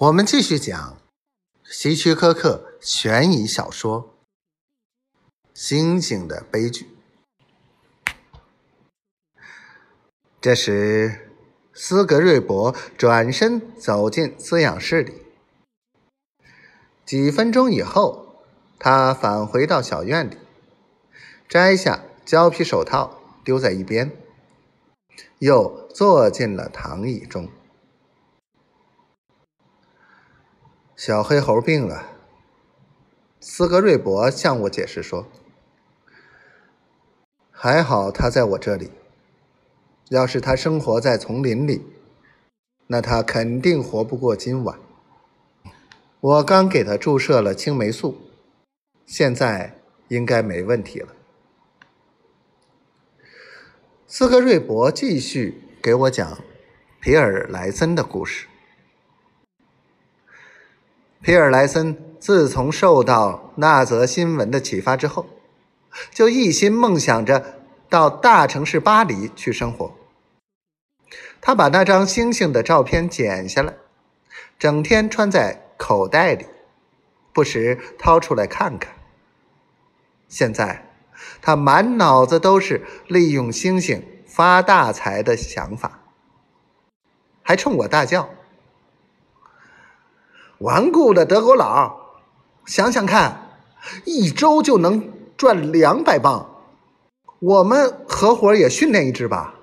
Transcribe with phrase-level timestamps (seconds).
[0.00, 0.96] 我们继续讲
[1.64, 4.04] 希区柯克悬疑小说
[5.52, 6.86] 《星星的悲剧》。
[10.40, 11.32] 这时，
[11.74, 15.14] 斯格瑞伯转身走进饲养室里。
[17.04, 18.44] 几分钟以后，
[18.78, 20.38] 他返回到小院里，
[21.48, 24.12] 摘下胶皮手套丢在一边，
[25.40, 27.50] 又坐进了躺椅中。
[30.98, 32.08] 小黑猴病了，
[33.38, 35.28] 斯格瑞伯向我解释说
[37.52, 38.90] ：“还好他在我这里。
[40.08, 41.86] 要是他生活在丛林里，
[42.88, 44.76] 那他肯定活不过今晚。
[46.18, 48.18] 我刚给他注射了青霉素，
[49.06, 51.14] 现在应该没问题了。”
[54.08, 56.38] 斯格瑞伯继续给我讲
[57.00, 58.47] 皮尔莱森的故事。
[61.28, 65.26] 皮尔莱森自从受到那则新闻的启发之后，
[66.10, 69.94] 就一心梦想着到大城市巴黎去生活。
[71.42, 73.74] 他把那张星星的照片剪下来，
[74.58, 76.46] 整天穿在口袋里，
[77.34, 78.94] 不时掏出来看看。
[80.28, 80.90] 现在，
[81.42, 86.04] 他满脑子都是利用星星发大财的想法，
[87.42, 88.30] 还冲我大叫。
[90.58, 91.96] 顽固的德国佬，
[92.66, 93.50] 想想看，
[94.04, 96.48] 一周就能赚两百磅。
[97.38, 99.54] 我们合伙也训练一只吧。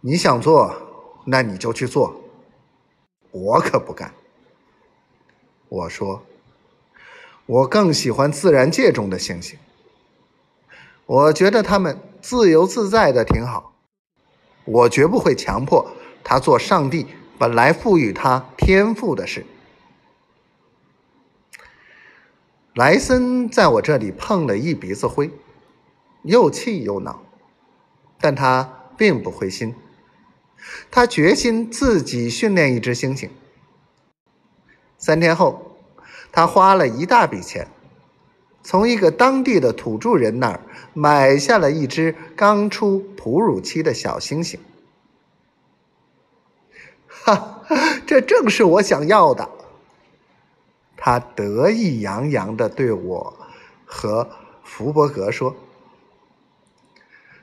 [0.00, 0.74] 你想做，
[1.26, 2.20] 那你就去做，
[3.30, 4.12] 我可不干。
[5.68, 6.22] 我说，
[7.46, 9.56] 我更喜欢自然界中的星星。
[11.06, 13.74] 我觉得他们自由自在的挺好。
[14.64, 15.88] 我绝不会强迫
[16.24, 17.06] 他做上帝。
[17.40, 19.46] 本来赋予他天赋的事，
[22.74, 25.30] 莱森在我这里碰了一鼻子灰，
[26.22, 27.22] 又气又恼，
[28.20, 29.74] 但他并不灰心，
[30.90, 33.30] 他决心自己训练一只猩猩。
[34.98, 35.78] 三天后，
[36.30, 37.68] 他花了一大笔钱，
[38.62, 40.60] 从一个当地的土著人那儿
[40.92, 44.58] 买下了一只刚出哺乳期的小猩猩。
[47.24, 47.60] 哈，
[48.06, 49.48] 这正是我想要的。
[50.96, 53.34] 他得意洋洋的对我
[53.86, 54.28] 和
[54.62, 55.54] 福伯格说：“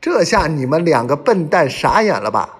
[0.00, 2.58] 这下你们两个笨蛋傻眼了吧？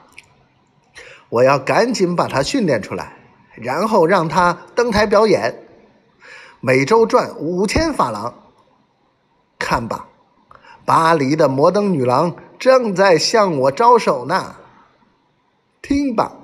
[1.29, 3.17] 我要赶紧把他训练出来，
[3.55, 5.63] 然后让他登台表演，
[6.61, 8.35] 每周赚五千法郎。
[9.59, 10.09] 看吧，
[10.85, 14.57] 巴黎的摩登女郎正在向我招手呢。
[15.81, 16.37] 听吧。”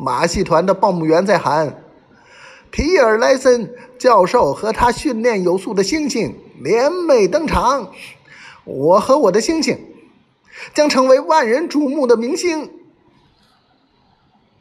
[0.00, 1.82] 马戏团的报幕员在喊
[2.70, 6.32] ：“皮尔莱森教授和他训练有素的猩猩
[6.62, 7.90] 联袂登场，
[8.64, 9.76] 我和我的猩猩
[10.72, 12.70] 将成为万人瞩目的明星。”